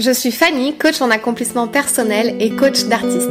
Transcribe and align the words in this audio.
Je 0.00 0.12
suis 0.12 0.30
Fanny, 0.30 0.76
coach 0.76 1.00
en 1.00 1.10
accomplissement 1.10 1.66
personnel 1.66 2.36
et 2.38 2.54
coach 2.54 2.84
d'artiste. 2.84 3.28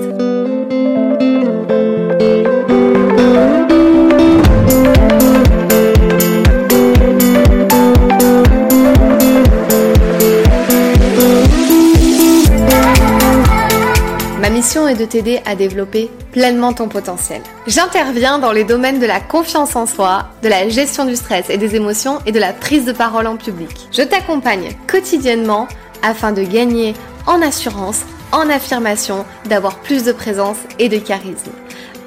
Ma 14.41 14.49
mission 14.49 14.89
est 14.89 14.95
de 14.95 15.05
t'aider 15.05 15.39
à 15.45 15.55
développer 15.55 16.11
pleinement 16.33 16.73
ton 16.73 16.89
potentiel. 16.89 17.41
J'interviens 17.65 18.39
dans 18.39 18.51
les 18.51 18.65
domaines 18.65 18.99
de 18.99 19.05
la 19.05 19.21
confiance 19.21 19.77
en 19.77 19.85
soi, 19.85 20.25
de 20.43 20.49
la 20.49 20.67
gestion 20.67 21.05
du 21.05 21.15
stress 21.15 21.49
et 21.49 21.57
des 21.57 21.77
émotions 21.77 22.19
et 22.25 22.33
de 22.33 22.39
la 22.39 22.51
prise 22.51 22.83
de 22.83 22.91
parole 22.91 23.27
en 23.27 23.37
public. 23.37 23.87
Je 23.93 24.01
t'accompagne 24.01 24.75
quotidiennement 24.85 25.69
afin 26.03 26.31
de 26.31 26.43
gagner 26.43 26.93
en 27.25 27.41
assurance, 27.41 28.01
en 28.31 28.49
affirmation, 28.49 29.25
d'avoir 29.45 29.79
plus 29.79 30.03
de 30.03 30.11
présence 30.11 30.57
et 30.79 30.89
de 30.89 30.97
charisme. 30.97 31.51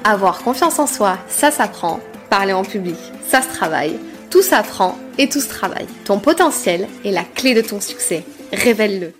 Avoir 0.03 0.41
confiance 0.41 0.79
en 0.79 0.87
soi, 0.87 1.17
ça 1.27 1.51
s'apprend. 1.51 1.99
Parler 2.29 2.53
en 2.53 2.63
public, 2.63 2.97
ça 3.27 3.41
se 3.41 3.49
travaille. 3.49 3.99
Tout 4.29 4.41
s'apprend 4.41 4.97
et 5.17 5.27
tout 5.27 5.41
se 5.41 5.49
travaille. 5.49 5.87
Ton 6.05 6.19
potentiel 6.19 6.87
est 7.03 7.11
la 7.11 7.23
clé 7.23 7.53
de 7.53 7.61
ton 7.61 7.81
succès. 7.81 8.23
Révèle-le. 8.53 9.13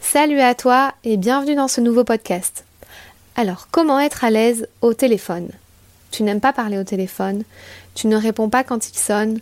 Salut 0.00 0.40
à 0.40 0.54
toi 0.54 0.92
et 1.02 1.16
bienvenue 1.16 1.54
dans 1.54 1.68
ce 1.68 1.80
nouveau 1.80 2.04
podcast. 2.04 2.64
Alors, 3.36 3.68
comment 3.70 3.98
être 3.98 4.22
à 4.22 4.30
l'aise 4.30 4.68
au 4.82 4.94
téléphone? 4.94 5.48
Tu 6.10 6.22
n'aimes 6.22 6.40
pas 6.40 6.52
parler 6.52 6.78
au 6.78 6.84
téléphone, 6.84 7.42
tu 7.94 8.06
ne 8.06 8.16
réponds 8.16 8.48
pas 8.48 8.62
quand 8.62 8.88
il 8.88 8.96
sonne, 8.96 9.40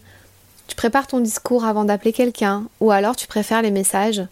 tu 0.69 0.77
prépares 0.77 1.07
ton 1.07 1.21
discours 1.21 1.67
avant 1.67 1.85
d'appeler 1.85 2.15
quelqu'un, 2.15 2.65
ou 2.81 2.91
alors 2.91 3.17
tu 3.17 3.27
préfères 3.27 3.61
les 3.61 3.71
messages? 3.71 4.23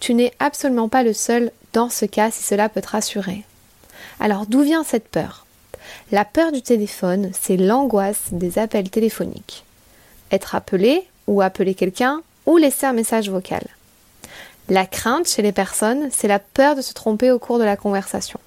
Tu 0.00 0.14
n'es 0.14 0.32
absolument 0.38 0.88
pas 0.88 1.02
le 1.02 1.12
seul 1.12 1.50
dans 1.72 1.90
ce 1.90 2.04
cas 2.04 2.30
si 2.30 2.42
cela 2.42 2.68
peut 2.68 2.80
te 2.80 2.88
rassurer. 2.88 3.44
Alors 4.20 4.46
d'où 4.46 4.62
vient 4.62 4.84
cette 4.84 5.08
peur? 5.08 5.46
La 6.10 6.24
peur 6.24 6.52
du 6.52 6.62
téléphone, 6.62 7.30
c'est 7.38 7.56
l'angoisse 7.56 8.28
des 8.32 8.58
appels 8.58 8.90
téléphoniques. 8.90 9.64
Être 10.30 10.54
appelé 10.54 11.06
ou 11.26 11.42
appeler 11.42 11.74
quelqu'un 11.74 12.22
ou 12.46 12.56
laisser 12.56 12.86
un 12.86 12.92
message 12.92 13.30
vocal. 13.30 13.66
La 14.68 14.86
crainte 14.86 15.28
chez 15.28 15.42
les 15.42 15.52
personnes, 15.52 16.08
c'est 16.10 16.28
la 16.28 16.38
peur 16.38 16.74
de 16.74 16.82
se 16.82 16.92
tromper 16.92 17.30
au 17.30 17.38
cours 17.38 17.58
de 17.58 17.64
la 17.64 17.76
conversation. 17.76 18.40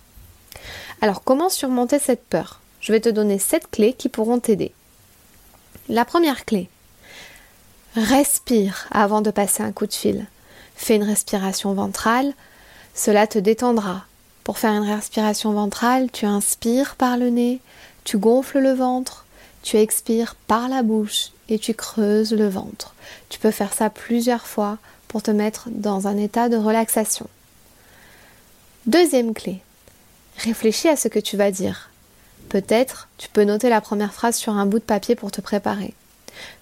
Alors 1.01 1.23
comment 1.23 1.49
surmonter 1.49 1.99
cette 1.99 2.23
peur? 2.23 2.61
Je 2.79 2.91
vais 2.91 2.99
te 2.99 3.09
donner 3.09 3.39
sept 3.39 3.69
clés 3.69 3.93
qui 3.93 4.09
pourront 4.09 4.39
t'aider. 4.39 4.71
La 5.89 6.05
première 6.05 6.45
clé. 6.45 6.69
Respire 7.95 8.87
avant 8.91 9.21
de 9.21 9.31
passer 9.31 9.63
un 9.63 9.71
coup 9.71 9.87
de 9.87 9.93
fil. 9.93 10.25
Fais 10.81 10.95
une 10.95 11.03
respiration 11.03 11.75
ventrale, 11.75 12.33
cela 12.95 13.27
te 13.27 13.37
détendra. 13.37 14.05
Pour 14.43 14.57
faire 14.57 14.73
une 14.73 14.91
respiration 14.91 15.53
ventrale, 15.53 16.09
tu 16.09 16.25
inspires 16.25 16.95
par 16.95 17.17
le 17.17 17.29
nez, 17.29 17.59
tu 18.03 18.17
gonfles 18.17 18.57
le 18.57 18.73
ventre, 18.73 19.27
tu 19.61 19.77
expires 19.77 20.33
par 20.47 20.69
la 20.69 20.81
bouche 20.81 21.33
et 21.49 21.59
tu 21.59 21.75
creuses 21.75 22.33
le 22.33 22.49
ventre. 22.49 22.95
Tu 23.29 23.37
peux 23.37 23.51
faire 23.51 23.73
ça 23.73 23.91
plusieurs 23.91 24.47
fois 24.47 24.79
pour 25.07 25.21
te 25.21 25.29
mettre 25.29 25.69
dans 25.69 26.07
un 26.07 26.17
état 26.17 26.49
de 26.49 26.57
relaxation. 26.57 27.27
Deuxième 28.87 29.35
clé. 29.35 29.61
Réfléchis 30.37 30.89
à 30.89 30.95
ce 30.95 31.09
que 31.09 31.19
tu 31.19 31.37
vas 31.37 31.51
dire. 31.51 31.91
Peut-être 32.49 33.07
tu 33.19 33.29
peux 33.29 33.43
noter 33.43 33.69
la 33.69 33.81
première 33.81 34.15
phrase 34.15 34.35
sur 34.35 34.53
un 34.53 34.65
bout 34.65 34.79
de 34.79 34.83
papier 34.83 35.13
pour 35.13 35.31
te 35.31 35.41
préparer. 35.41 35.93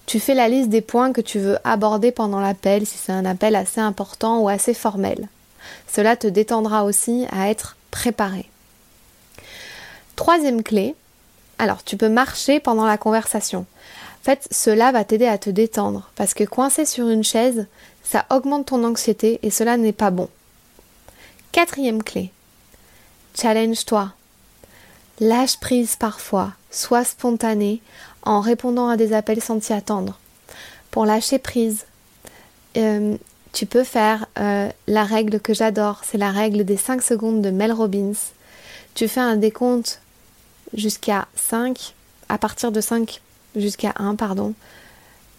Tu 0.06 0.20
fais 0.20 0.34
la 0.34 0.48
liste 0.48 0.68
des 0.68 0.80
points 0.80 1.12
que 1.12 1.20
tu 1.20 1.38
veux 1.38 1.58
aborder 1.64 2.12
pendant 2.12 2.40
l'appel 2.40 2.86
si 2.86 2.98
c'est 2.98 3.12
un 3.12 3.24
appel 3.24 3.54
assez 3.54 3.80
important 3.80 4.40
ou 4.40 4.48
assez 4.48 4.74
formel. 4.74 5.28
Cela 5.92 6.16
te 6.16 6.26
détendra 6.26 6.84
aussi 6.84 7.26
à 7.30 7.48
être 7.48 7.76
préparé. 7.90 8.48
Troisième 10.16 10.62
clé, 10.62 10.94
alors 11.58 11.84
tu 11.84 11.96
peux 11.96 12.08
marcher 12.08 12.60
pendant 12.60 12.86
la 12.86 12.98
conversation. 12.98 13.60
En 13.60 14.24
fait, 14.24 14.48
cela 14.50 14.92
va 14.92 15.04
t'aider 15.04 15.26
à 15.26 15.38
te 15.38 15.48
détendre 15.48 16.10
parce 16.14 16.34
que 16.34 16.44
coincé 16.44 16.84
sur 16.84 17.08
une 17.08 17.24
chaise, 17.24 17.66
ça 18.02 18.26
augmente 18.30 18.66
ton 18.66 18.84
anxiété 18.84 19.38
et 19.42 19.50
cela 19.50 19.76
n'est 19.76 19.92
pas 19.92 20.10
bon. 20.10 20.28
Quatrième 21.52 22.02
clé, 22.02 22.30
challenge-toi. 23.34 24.12
Lâche 25.20 25.58
prise 25.60 25.96
parfois, 25.96 26.54
sois 26.70 27.04
spontané 27.04 27.82
en 28.22 28.40
répondant 28.40 28.88
à 28.88 28.96
des 28.96 29.12
appels 29.12 29.42
sans 29.42 29.58
t'y 29.58 29.74
attendre. 29.74 30.18
Pour 30.90 31.04
lâcher 31.04 31.38
prise, 31.38 31.84
euh, 32.78 33.16
tu 33.52 33.66
peux 33.66 33.84
faire 33.84 34.26
euh, 34.38 34.70
la 34.86 35.04
règle 35.04 35.38
que 35.38 35.52
j'adore, 35.52 36.00
c'est 36.04 36.16
la 36.16 36.30
règle 36.30 36.64
des 36.64 36.78
5 36.78 37.02
secondes 37.02 37.42
de 37.42 37.50
Mel 37.50 37.70
Robbins. 37.70 38.12
Tu 38.94 39.08
fais 39.08 39.20
un 39.20 39.36
décompte 39.36 40.00
jusqu'à 40.72 41.28
5, 41.36 41.94
à 42.30 42.38
partir 42.38 42.72
de 42.72 42.80
5 42.80 43.20
jusqu'à 43.56 43.92
1, 43.96 44.14
pardon. 44.14 44.54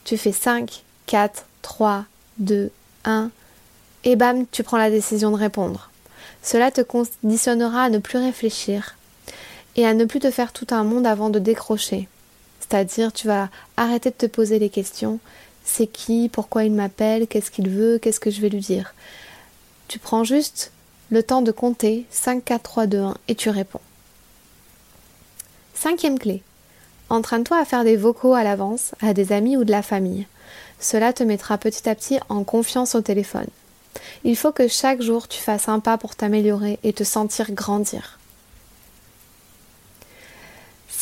Tu 0.03 0.15
fais 0.15 0.31
5, 0.31 0.83
4, 1.07 1.45
3, 1.63 2.05
2, 2.37 2.69
1, 3.05 3.31
et 4.03 4.15
bam, 4.15 4.45
tu 4.51 4.61
prends 4.61 4.77
la 4.77 4.91
décision 4.91 5.31
de 5.31 5.37
répondre. 5.37 5.89
Cela 6.43 6.69
te 6.69 6.81
conditionnera 6.81 7.83
à 7.83 7.89
ne 7.89 7.99
plus 7.99 8.19
réfléchir, 8.19 8.95
et 9.75 9.85
à 9.85 9.93
ne 9.93 10.05
plus 10.05 10.19
te 10.19 10.31
faire 10.31 10.53
tout 10.53 10.67
un 10.71 10.83
monde 10.83 11.07
avant 11.07 11.29
de 11.29 11.39
décrocher. 11.39 12.07
C'est-à-dire, 12.59 13.11
tu 13.11 13.27
vas 13.27 13.49
arrêter 13.77 14.09
de 14.09 14.15
te 14.15 14.25
poser 14.25 14.59
les 14.59 14.69
questions. 14.69 15.19
C'est 15.63 15.87
qui? 15.87 16.29
Pourquoi 16.29 16.63
il 16.63 16.71
m'appelle? 16.71 17.27
Qu'est-ce 17.27 17.51
qu'il 17.51 17.69
veut? 17.69 17.97
Qu'est-ce 17.97 18.19
que 18.19 18.31
je 18.31 18.41
vais 18.41 18.49
lui 18.49 18.59
dire? 18.59 18.93
Tu 19.87 19.99
prends 19.99 20.23
juste 20.23 20.71
le 21.09 21.23
temps 21.23 21.41
de 21.41 21.51
compter 21.51 22.05
5, 22.09 22.43
4, 22.45 22.63
3, 22.63 22.87
2, 22.87 22.97
1 22.99 23.17
et 23.27 23.35
tu 23.35 23.49
réponds. 23.49 23.81
Cinquième 25.73 26.17
clé. 26.17 26.43
Entraîne-toi 27.09 27.57
à 27.57 27.65
faire 27.65 27.83
des 27.83 27.97
vocaux 27.97 28.33
à 28.33 28.43
l'avance 28.43 28.95
à 29.01 29.13
des 29.13 29.33
amis 29.33 29.57
ou 29.57 29.65
de 29.65 29.71
la 29.71 29.81
famille. 29.81 30.27
Cela 30.79 31.11
te 31.11 31.23
mettra 31.23 31.57
petit 31.57 31.89
à 31.89 31.95
petit 31.95 32.19
en 32.29 32.45
confiance 32.45 32.95
au 32.95 33.01
téléphone. 33.01 33.47
Il 34.23 34.37
faut 34.37 34.53
que 34.53 34.69
chaque 34.69 35.01
jour 35.01 35.27
tu 35.27 35.41
fasses 35.41 35.67
un 35.67 35.81
pas 35.81 35.97
pour 35.97 36.15
t'améliorer 36.15 36.79
et 36.83 36.93
te 36.93 37.03
sentir 37.03 37.51
grandir. 37.51 38.17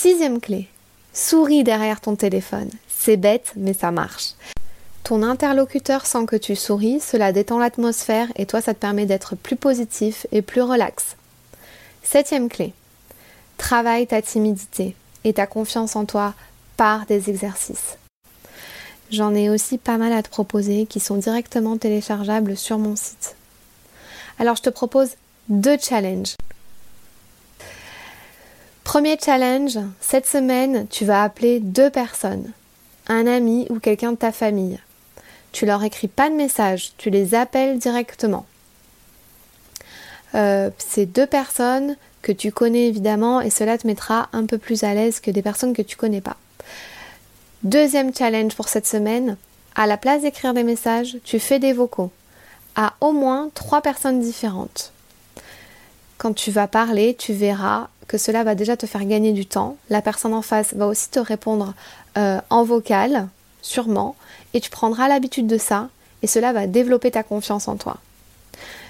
Sixième 0.02 0.40
clé. 0.40 0.70
Souris 1.12 1.66
derrière 1.66 2.00
ton 2.00 2.16
téléphone. 2.16 2.70
C'est 2.88 3.18
bête, 3.18 3.52
mais 3.58 3.74
ça 3.74 3.92
marche. 3.92 4.30
Ton 5.04 5.24
interlocuteur 5.24 6.06
sent 6.06 6.26
que 6.26 6.38
tu 6.38 6.56
souris, 6.56 7.02
cela 7.02 7.34
détend 7.34 7.60
l'atmosphère 7.60 8.30
et 8.38 8.46
toi 8.46 8.62
ça 8.62 8.74
te 8.74 8.80
permet 8.80 9.06
d'être 9.06 9.36
plus 9.36 9.58
positif 9.58 10.26
et 10.32 10.42
plus 10.42 10.62
relax. 10.62 11.18
Septième 12.02 12.48
clé. 12.48 12.72
Travaille 13.58 14.08
ta 14.08 14.22
timidité 14.22 14.96
et 15.26 15.34
ta 15.34 15.48
confiance 15.48 15.98
en 15.98 16.06
toi 16.06 16.34
par 16.78 17.06
des 17.06 17.30
exercices. 17.30 17.98
J'en 19.12 19.36
ai 19.36 19.50
aussi 19.50 19.78
pas 19.78 19.98
mal 19.98 20.14
à 20.14 20.24
te 20.24 20.30
proposer 20.30 20.86
qui 20.86 21.02
sont 21.02 21.18
directement 21.18 21.78
téléchargeables 21.78 22.56
sur 22.56 22.78
mon 22.78 22.96
site. 22.96 23.36
Alors 24.40 24.56
je 24.56 24.62
te 24.62 24.70
propose 24.70 25.10
deux 25.50 25.78
challenges. 25.78 26.36
Premier 28.92 29.20
challenge, 29.24 29.78
cette 30.02 30.26
semaine, 30.26 30.88
tu 30.88 31.06
vas 31.06 31.22
appeler 31.22 31.60
deux 31.60 31.92
personnes, 31.92 32.52
un 33.08 33.28
ami 33.28 33.68
ou 33.70 33.78
quelqu'un 33.78 34.14
de 34.14 34.18
ta 34.18 34.32
famille. 34.32 34.80
Tu 35.52 35.68
leur 35.68 35.84
écris 35.84 36.08
pas 36.08 36.28
de 36.28 36.34
message, 36.34 36.94
tu 36.98 37.12
les 37.12 37.36
appelles 37.36 37.78
directement. 37.78 38.48
Euh, 40.34 40.72
c'est 40.80 41.06
deux 41.06 41.28
personnes 41.28 41.98
que 42.24 42.32
tu 42.32 42.52
connais 42.52 42.88
évidemment 42.88 43.42
et 43.42 43.52
cela 43.52 43.78
te 43.78 43.86
mettra 43.86 44.28
un 44.34 44.48
peu 44.48 44.58
plus 44.58 44.84
à 44.84 44.96
l'aise 44.96 45.20
que 45.20 45.30
des 45.30 45.44
personnes 45.44 45.76
que 45.76 45.84
tu 45.84 45.96
connais 45.96 46.20
pas. 46.20 46.38
Deuxième 47.62 48.12
challenge 48.12 48.56
pour 48.56 48.70
cette 48.70 48.88
semaine, 48.88 49.38
à 49.76 49.86
la 49.86 49.98
place 49.98 50.24
d'écrire 50.24 50.56
des 50.56 50.64
messages, 50.64 51.18
tu 51.24 51.38
fais 51.38 51.60
des 51.60 51.74
vocaux 51.74 52.10
à 52.76 52.96
au 53.02 53.12
moins 53.12 53.52
trois 53.54 53.84
personnes 53.84 54.20
différentes. 54.20 54.94
Quand 56.18 56.34
tu 56.34 56.50
vas 56.50 56.68
parler, 56.68 57.16
tu 57.16 57.34
verras 57.34 57.90
que 58.10 58.18
cela 58.18 58.44
va 58.44 58.56
déjà 58.56 58.76
te 58.76 58.88
faire 58.88 59.06
gagner 59.06 59.32
du 59.32 59.46
temps. 59.46 59.78
La 59.90 60.02
personne 60.02 60.34
en 60.34 60.42
face 60.42 60.74
va 60.74 60.88
aussi 60.88 61.10
te 61.10 61.20
répondre 61.20 61.76
euh, 62.18 62.42
en 62.50 62.64
vocal, 62.64 63.30
sûrement, 63.62 64.16
et 64.54 64.60
tu 64.60 64.72
prendras 64.72 65.08
l'habitude 65.08 65.48
de 65.48 65.60
ça, 65.60 65.90
et 66.24 66.28
cela 66.28 66.52
va 66.52 66.66
développer 66.68 67.12
ta 67.12 67.24
confiance 67.24 67.68
en 67.68 67.78
toi. 67.78 67.98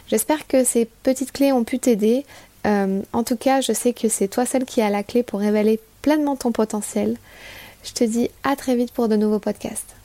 J'espère 0.08 0.48
que 0.48 0.64
ces 0.64 0.86
petites 0.86 1.34
clés 1.34 1.52
ont 1.52 1.66
pu 1.66 1.80
t'aider. 1.80 2.26
Euh, 2.66 3.02
en 3.12 3.24
tout 3.24 3.36
cas, 3.36 3.60
je 3.62 3.74
sais 3.74 3.94
que 3.94 4.08
c'est 4.08 4.30
toi 4.30 4.46
celle 4.46 4.66
qui 4.66 4.82
a 4.82 4.90
la 4.90 5.04
clé 5.04 5.22
pour 5.22 5.42
révéler 5.42 5.82
pleinement 6.02 6.38
ton 6.38 6.54
potentiel. 6.54 7.18
Je 7.84 7.92
te 7.92 8.06
dis 8.06 8.32
à 8.44 8.56
très 8.56 8.76
vite 8.76 8.92
pour 8.92 9.10
de 9.10 9.18
nouveaux 9.18 9.40
podcasts. 9.40 9.99